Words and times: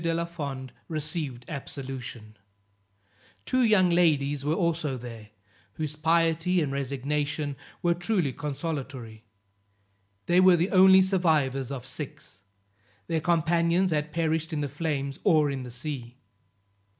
de 0.03 0.15
la 0.15 0.25
Fond 0.25 0.73
received 0.87 1.45
absolution; 1.47 2.35
two 3.45 3.61
young 3.61 3.91
ladies 3.91 4.43
were 4.43 4.55
also 4.55 4.97
there, 4.97 5.29
whose 5.73 5.95
piety 5.95 6.59
and 6.59 6.71
resignation 6.71 7.55
were 7.83 7.93
truly 7.93 8.33
consolatory; 8.33 9.23
they 10.25 10.39
were 10.39 10.57
the 10.57 10.71
only 10.71 11.03
survivors 11.03 11.71
of 11.71 11.85
six, 11.85 12.41
their 13.05 13.21
companions 13.21 13.91
had 13.91 14.11
perished 14.11 14.51
in 14.51 14.61
the 14.61 14.67
flames 14.67 15.19
or 15.23 15.51
in 15.51 15.61
the 15.61 15.69
sea. 15.69 16.17